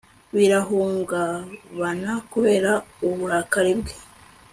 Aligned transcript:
birahungabana 0.35 2.11
kubera 2.31 2.71
uburakari 3.07 3.73
bwe 3.79 3.93